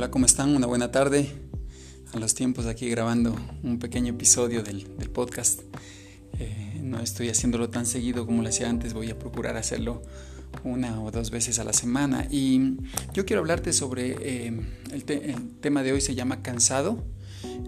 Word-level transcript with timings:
Hola, 0.00 0.10
¿cómo 0.10 0.24
están? 0.24 0.56
Una 0.56 0.66
buena 0.66 0.90
tarde. 0.90 1.30
A 2.14 2.18
los 2.18 2.34
tiempos 2.34 2.64
aquí 2.64 2.88
grabando 2.88 3.36
un 3.62 3.78
pequeño 3.78 4.14
episodio 4.14 4.62
del, 4.62 4.86
podcast. 5.12 5.60
Eh, 6.38 6.80
no 6.82 7.00
estoy 7.00 7.28
haciéndolo 7.28 7.68
tan 7.68 7.84
seguido 7.84 8.24
como 8.24 8.40
lo 8.40 8.48
hacía 8.48 8.70
antes, 8.70 8.94
voy 8.94 9.10
a 9.10 9.18
procurar 9.18 9.58
hacerlo 9.58 10.00
una 10.64 11.02
o 11.02 11.10
dos 11.10 11.30
veces 11.30 11.58
a 11.58 11.64
la 11.64 11.74
semana. 11.74 12.26
Y 12.30 12.78
yo 13.12 13.26
quiero 13.26 13.40
hablarte 13.40 13.74
sobre 13.74 14.16
eh, 14.22 14.58
el, 14.90 15.04
tema 15.60 15.82
de 15.82 15.92
hoy, 15.92 16.00
se 16.00 16.14
llama 16.14 16.40
cansado 16.40 17.04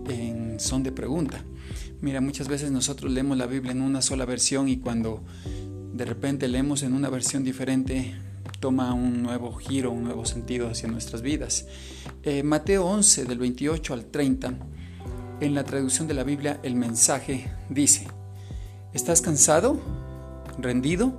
en 0.09 0.59
son 0.59 0.83
de 0.85 0.91
pregunta. 0.91 1.45
Mira, 2.01 2.23
muchas 2.23 2.49
veces 2.49 2.71
nosotros 2.71 3.13
leemos 3.13 3.37
la 3.37 3.45
Biblia 3.45 3.73
en 3.73 3.83
una 3.83 4.01
sola 4.01 4.25
versión 4.25 4.71
y 4.71 4.79
cuando 4.79 5.23
de 5.93 6.07
repente 6.07 6.49
leemos 6.49 6.83
en 6.83 6.95
una 6.95 7.11
versión 7.11 7.45
diferente, 7.45 8.15
toma 8.63 8.95
un 8.95 9.25
nuevo 9.25 9.53
giro, 9.55 9.91
un 9.91 10.05
nuevo 10.05 10.25
sentido 10.25 10.71
hacia 10.71 10.89
nuestras 10.89 11.21
vidas. 11.21 11.67
Eh, 12.23 12.45
Mateo 12.45 12.87
11, 12.87 13.25
del 13.25 13.39
28 13.39 13.93
al 13.93 14.05
30, 14.05 14.55
en 15.41 15.55
la 15.57 15.65
traducción 15.65 16.07
de 16.07 16.15
la 16.15 16.23
Biblia, 16.23 16.61
el 16.63 16.77
mensaje 16.77 17.51
dice, 17.69 18.07
¿estás 18.93 19.21
cansado? 19.21 19.81
¿Rendido? 20.59 21.13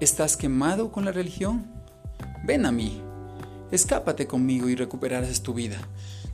¿Estás 0.00 0.36
quemado 0.36 0.92
con 0.92 1.06
la 1.06 1.12
religión? 1.12 1.64
Ven 2.44 2.66
a 2.66 2.72
mí, 2.72 3.00
escápate 3.70 4.26
conmigo 4.26 4.68
y 4.68 4.74
recuperarás 4.76 5.42
tu 5.42 5.54
vida. 5.54 5.78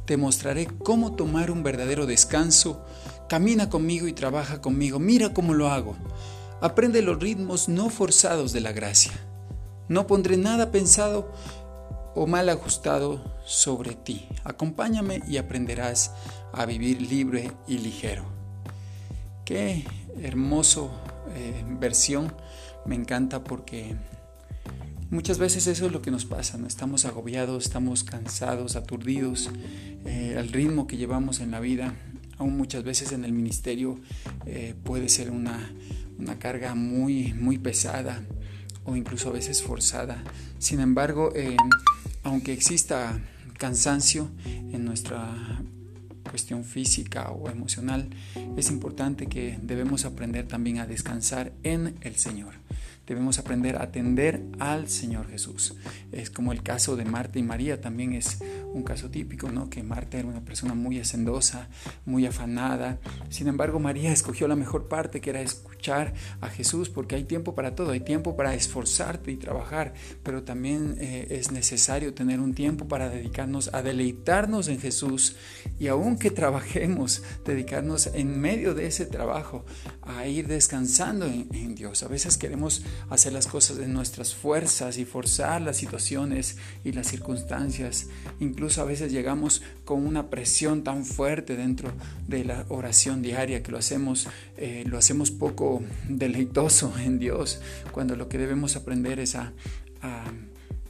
Te 0.06 0.16
mostraré 0.16 0.66
cómo 0.66 1.14
tomar 1.14 1.52
un 1.52 1.62
verdadero 1.62 2.04
descanso. 2.04 2.84
Camina 3.28 3.70
conmigo 3.70 4.08
y 4.08 4.12
trabaja 4.12 4.60
conmigo. 4.60 4.98
Mira 4.98 5.32
cómo 5.32 5.54
lo 5.54 5.68
hago. 5.68 5.94
Aprende 6.60 7.00
los 7.00 7.20
ritmos 7.20 7.68
no 7.68 7.90
forzados 7.90 8.52
de 8.52 8.60
la 8.60 8.72
gracia. 8.72 9.12
No 9.88 10.06
pondré 10.06 10.36
nada 10.36 10.70
pensado 10.70 11.32
o 12.14 12.26
mal 12.26 12.48
ajustado 12.48 13.20
sobre 13.44 13.94
ti. 13.94 14.28
Acompáñame 14.44 15.22
y 15.26 15.38
aprenderás 15.38 16.12
a 16.52 16.66
vivir 16.66 17.00
libre 17.00 17.52
y 17.66 17.78
ligero. 17.78 18.24
Qué 19.44 19.84
hermoso 20.20 20.90
eh, 21.34 21.64
versión. 21.80 22.32
Me 22.84 22.94
encanta 22.94 23.42
porque 23.44 23.94
muchas 25.10 25.38
veces 25.38 25.66
eso 25.66 25.86
es 25.86 25.92
lo 25.92 26.02
que 26.02 26.10
nos 26.10 26.24
pasa. 26.24 26.58
Estamos 26.66 27.04
agobiados, 27.04 27.64
estamos 27.64 28.04
cansados, 28.04 28.76
aturdidos. 28.76 29.50
Eh, 30.04 30.34
el 30.36 30.52
ritmo 30.52 30.86
que 30.86 30.96
llevamos 30.96 31.40
en 31.40 31.50
la 31.50 31.60
vida, 31.60 31.94
aún 32.38 32.56
muchas 32.56 32.84
veces 32.84 33.12
en 33.12 33.24
el 33.24 33.32
ministerio, 33.32 33.98
eh, 34.46 34.74
puede 34.84 35.08
ser 35.08 35.30
una, 35.30 35.72
una 36.18 36.38
carga 36.38 36.74
muy, 36.74 37.32
muy 37.32 37.58
pesada 37.58 38.22
o 38.84 38.96
incluso 38.96 39.28
a 39.28 39.32
veces 39.32 39.62
forzada. 39.62 40.22
Sin 40.58 40.80
embargo, 40.80 41.32
eh, 41.34 41.56
aunque 42.22 42.52
exista 42.52 43.18
cansancio 43.58 44.28
en 44.44 44.84
nuestra 44.84 45.62
cuestión 46.28 46.64
física 46.64 47.30
o 47.30 47.50
emocional, 47.50 48.08
es 48.56 48.70
importante 48.70 49.26
que 49.26 49.58
debemos 49.62 50.04
aprender 50.04 50.46
también 50.48 50.78
a 50.78 50.86
descansar 50.86 51.52
en 51.62 51.96
el 52.00 52.16
Señor. 52.16 52.61
Debemos 53.06 53.38
aprender 53.38 53.76
a 53.76 53.82
atender 53.82 54.42
al 54.58 54.88
Señor 54.88 55.28
Jesús. 55.28 55.74
Es 56.12 56.30
como 56.30 56.52
el 56.52 56.62
caso 56.62 56.96
de 56.96 57.04
Marta 57.04 57.38
y 57.38 57.42
María, 57.42 57.80
también 57.80 58.12
es 58.12 58.38
un 58.72 58.82
caso 58.82 59.10
típico, 59.10 59.50
¿no? 59.50 59.68
Que 59.68 59.82
Marta 59.82 60.18
era 60.18 60.28
una 60.28 60.44
persona 60.44 60.74
muy 60.74 60.98
hacendosa, 60.98 61.68
muy 62.04 62.26
afanada. 62.26 62.98
Sin 63.28 63.48
embargo, 63.48 63.80
María 63.80 64.12
escogió 64.12 64.48
la 64.48 64.56
mejor 64.56 64.88
parte, 64.88 65.20
que 65.20 65.30
era 65.30 65.40
escuchar 65.40 66.14
a 66.40 66.48
Jesús, 66.48 66.88
porque 66.88 67.16
hay 67.16 67.24
tiempo 67.24 67.54
para 67.54 67.74
todo, 67.74 67.90
hay 67.90 68.00
tiempo 68.00 68.36
para 68.36 68.54
esforzarte 68.54 69.32
y 69.32 69.36
trabajar, 69.36 69.94
pero 70.22 70.44
también 70.44 70.96
eh, 71.00 71.26
es 71.30 71.50
necesario 71.50 72.14
tener 72.14 72.40
un 72.40 72.54
tiempo 72.54 72.88
para 72.88 73.08
dedicarnos 73.08 73.72
a 73.74 73.82
deleitarnos 73.82 74.68
en 74.68 74.80
Jesús 74.80 75.36
y 75.78 75.88
aunque 75.88 76.30
trabajemos, 76.30 77.22
dedicarnos 77.44 78.06
en 78.06 78.40
medio 78.40 78.74
de 78.74 78.86
ese 78.86 79.06
trabajo 79.06 79.64
a 80.02 80.26
ir 80.26 80.46
descansando 80.46 81.26
en, 81.26 81.48
en 81.52 81.74
Dios. 81.74 82.02
A 82.02 82.08
veces 82.08 82.36
queremos 82.38 82.84
hacer 83.10 83.32
las 83.32 83.46
cosas 83.46 83.76
de 83.76 83.86
nuestras 83.86 84.34
fuerzas 84.34 84.96
y 84.98 85.04
forzar 85.04 85.60
las 85.60 85.76
situaciones 85.76 86.56
y 86.84 86.92
las 86.92 87.08
circunstancias, 87.08 88.06
incluso 88.40 88.62
Incluso 88.62 88.80
a 88.80 88.84
veces 88.84 89.10
llegamos 89.10 89.60
con 89.84 90.06
una 90.06 90.30
presión 90.30 90.84
tan 90.84 91.04
fuerte 91.04 91.56
dentro 91.56 91.90
de 92.28 92.44
la 92.44 92.64
oración 92.68 93.20
diaria 93.20 93.60
que 93.60 93.72
lo 93.72 93.78
hacemos, 93.78 94.28
eh, 94.56 94.84
lo 94.86 94.98
hacemos 94.98 95.32
poco 95.32 95.82
deleitoso 96.08 96.94
en 96.96 97.18
Dios, 97.18 97.60
cuando 97.90 98.14
lo 98.14 98.28
que 98.28 98.38
debemos 98.38 98.76
aprender 98.76 99.18
es 99.18 99.34
a 99.34 99.52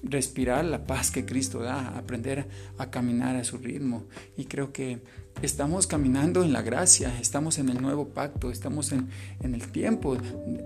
respirar 0.02 0.66
la 0.66 0.86
paz 0.86 1.10
que 1.10 1.24
Cristo 1.24 1.60
da, 1.60 1.96
aprender 1.96 2.46
a 2.76 2.90
caminar 2.90 3.36
a 3.36 3.44
su 3.44 3.56
ritmo. 3.56 4.04
Y 4.36 4.44
creo 4.44 4.70
que 4.70 5.00
estamos 5.40 5.86
caminando 5.86 6.42
en 6.42 6.52
la 6.52 6.62
gracia, 6.62 7.18
estamos 7.20 7.58
en 7.58 7.68
el 7.68 7.80
nuevo 7.80 8.08
pacto, 8.08 8.50
estamos 8.50 8.92
en, 8.92 9.08
el 9.42 9.68
tiempo 9.72 10.16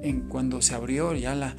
en 0.03 0.23
cuando 0.29 0.61
se 0.63 0.75
abrió 0.75 1.15
ya 1.15 1.35
la, 1.35 1.57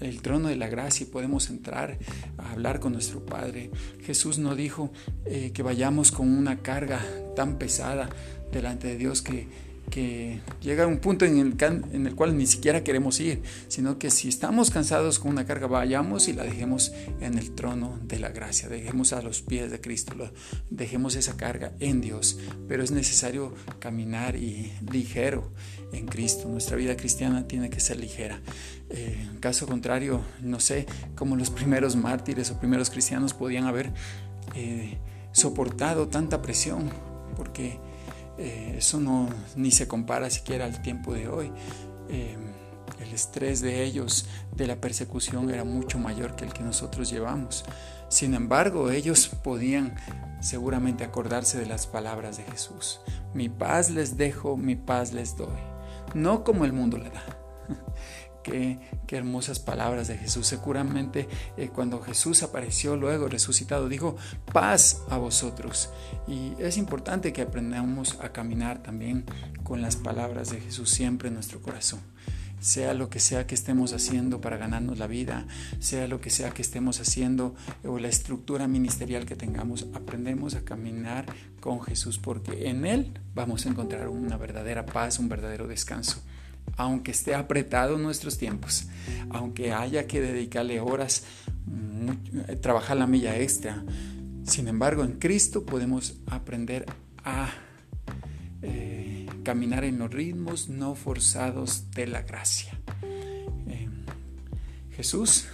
el 0.00 0.22
trono 0.22 0.48
de 0.48 0.56
la 0.56 0.68
gracia 0.68 1.04
y 1.04 1.10
podemos 1.10 1.50
entrar 1.50 1.98
a 2.38 2.52
hablar 2.52 2.80
con 2.80 2.92
nuestro 2.92 3.24
Padre. 3.24 3.70
Jesús 4.04 4.38
no 4.38 4.54
dijo 4.54 4.92
eh, 5.24 5.52
que 5.52 5.62
vayamos 5.62 6.12
con 6.12 6.28
una 6.28 6.58
carga 6.58 7.00
tan 7.34 7.58
pesada 7.58 8.08
delante 8.52 8.88
de 8.88 8.96
Dios 8.96 9.22
que 9.22 9.48
que 9.90 10.40
llega 10.60 10.86
un 10.86 10.98
punto 10.98 11.24
en 11.24 11.38
el, 11.38 12.14
cual 12.14 12.36
ni 12.36 12.46
siquiera 12.46 12.82
queremos 12.82 13.20
ir, 13.20 13.42
sino 13.68 13.98
que 13.98 14.10
si 14.10 14.28
estamos 14.28 14.70
cansados 14.70 15.18
con 15.18 15.30
una 15.30 15.44
carga, 15.44 15.66
vayamos 15.66 16.28
y 16.28 16.32
la 16.32 16.44
dejemos 16.44 16.92
en 17.20 17.38
el 17.38 17.54
trono 17.54 17.98
de 18.02 18.18
la 18.18 18.30
gracia, 18.30 18.68
dejemos 18.68 19.12
a 19.12 19.22
los 19.22 19.42
pies 19.42 19.70
de 19.70 19.80
Cristo, 19.80 20.14
dejemos 20.70 21.16
esa 21.16 21.36
carga 21.36 21.72
en 21.80 22.00
Dios, 22.00 22.38
pero 22.68 22.82
es 22.82 22.90
necesario 22.90 23.54
caminar 23.78 24.36
y 24.36 24.72
ligero 24.90 25.52
en 25.92 26.06
Cristo. 26.06 26.48
Nuestra 26.48 26.76
vida 26.76 26.96
cristiana 26.96 27.46
tiene 27.46 27.70
que 27.70 27.80
ser 27.80 27.98
ligera. 27.98 28.40
Eh, 28.90 29.16
caso 29.40 29.66
contrario, 29.66 30.22
no 30.42 30.60
sé 30.60 30.86
cómo 31.14 31.36
los 31.36 31.50
primeros 31.50 31.96
mártires 31.96 32.50
o 32.50 32.58
primeros 32.58 32.90
cristianos 32.90 33.34
podían 33.34 33.64
haber 33.64 33.92
eh, 34.54 34.98
soportado 35.32 36.08
tanta 36.08 36.42
presión, 36.42 36.90
porque 37.36 37.78
eh, 38.38 38.74
eso 38.78 39.00
no 39.00 39.28
ni 39.56 39.70
se 39.70 39.86
compara 39.86 40.30
siquiera 40.30 40.64
al 40.64 40.82
tiempo 40.82 41.14
de 41.14 41.28
hoy. 41.28 41.52
Eh, 42.08 42.36
el 43.00 43.12
estrés 43.12 43.60
de 43.60 43.82
ellos, 43.82 44.26
de 44.54 44.66
la 44.66 44.76
persecución, 44.76 45.50
era 45.50 45.64
mucho 45.64 45.98
mayor 45.98 46.36
que 46.36 46.44
el 46.44 46.52
que 46.52 46.62
nosotros 46.62 47.10
llevamos. 47.10 47.64
Sin 48.08 48.34
embargo, 48.34 48.90
ellos 48.90 49.28
podían 49.42 49.94
seguramente 50.40 51.04
acordarse 51.04 51.58
de 51.58 51.66
las 51.66 51.86
palabras 51.86 52.36
de 52.36 52.44
Jesús. 52.44 53.00
Mi 53.32 53.48
paz 53.48 53.90
les 53.90 54.16
dejo, 54.16 54.56
mi 54.56 54.76
paz 54.76 55.12
les 55.12 55.36
doy. 55.36 55.58
No 56.14 56.44
como 56.44 56.64
el 56.64 56.72
mundo 56.72 56.98
le 56.98 57.10
da. 57.10 57.22
Qué, 58.44 58.78
hermosas 59.08 59.58
palabras 59.58 60.06
de 60.06 60.18
Jesús. 60.18 60.46
Seguramente 60.46 61.28
eh, 61.56 61.70
cuando 61.74 62.02
Jesús 62.02 62.42
apareció 62.42 62.94
luego 62.94 63.26
resucitado, 63.26 63.88
dijo, 63.88 64.16
paz 64.52 65.00
a 65.08 65.16
vosotros. 65.16 65.88
Y 66.28 66.52
es 66.58 66.76
importante 66.76 67.32
que 67.32 67.40
aprendamos 67.40 68.18
a 68.20 68.32
caminar 68.32 68.82
también 68.82 69.24
con 69.62 69.80
las 69.80 69.96
palabras 69.96 70.50
de 70.50 70.60
Jesús 70.60 70.90
siempre 70.90 71.28
en 71.28 71.34
nuestro 71.34 71.62
corazón. 71.62 72.00
Sea 72.60 72.92
lo 72.92 73.08
que 73.08 73.18
sea 73.18 73.46
que 73.46 73.54
estemos 73.54 73.94
haciendo 73.94 74.42
para 74.42 74.58
ganarnos 74.58 74.98
la 74.98 75.06
vida, 75.06 75.46
sea 75.80 76.06
lo 76.06 76.20
que 76.20 76.28
sea 76.28 76.50
que 76.50 76.62
estemos 76.62 77.00
haciendo 77.00 77.54
o 77.82 77.98
la 77.98 78.08
estructura 78.08 78.68
ministerial 78.68 79.24
que 79.24 79.36
tengamos, 79.36 79.86
aprendemos 79.94 80.54
a 80.54 80.64
caminar 80.64 81.26
con 81.60 81.80
Jesús 81.82 82.18
porque 82.18 82.68
en 82.68 82.84
Él 82.84 83.18
vamos 83.34 83.64
a 83.64 83.70
encontrar 83.70 84.08
una 84.08 84.36
verdadera 84.36 84.84
paz, 84.84 85.18
un 85.18 85.30
verdadero 85.30 85.66
descanso 85.66 86.22
aunque 86.76 87.12
esté 87.12 87.34
apretado 87.34 87.98
nuestros 87.98 88.38
tiempos, 88.38 88.86
aunque 89.30 89.72
haya 89.72 90.06
que 90.06 90.20
dedicarle 90.20 90.80
horas, 90.80 91.24
trabajar 92.60 92.96
la 92.96 93.06
milla 93.06 93.38
extra. 93.38 93.84
Sin 94.44 94.68
embargo, 94.68 95.04
en 95.04 95.12
Cristo 95.12 95.64
podemos 95.64 96.16
aprender 96.26 96.86
a 97.24 97.50
eh, 98.62 99.26
caminar 99.42 99.84
en 99.84 99.98
los 99.98 100.12
ritmos 100.12 100.68
no 100.68 100.94
forzados 100.94 101.90
de 101.92 102.06
la 102.06 102.22
gracia. 102.22 102.78
Eh, 103.66 103.88
Jesús, 104.90 105.46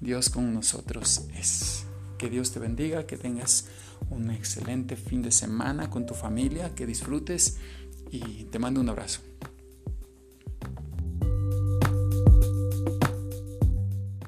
Dios 0.00 0.30
con 0.30 0.52
nosotros 0.54 1.26
es. 1.36 1.84
Que 2.18 2.28
Dios 2.28 2.50
te 2.50 2.58
bendiga, 2.58 3.06
que 3.06 3.16
tengas 3.16 3.68
un 4.10 4.30
excelente 4.30 4.96
fin 4.96 5.22
de 5.22 5.30
semana 5.30 5.88
con 5.88 6.04
tu 6.04 6.14
familia, 6.14 6.74
que 6.74 6.84
disfrutes 6.84 7.58
y 8.10 8.44
te 8.44 8.58
mando 8.58 8.80
un 8.80 8.88
abrazo. 8.88 9.20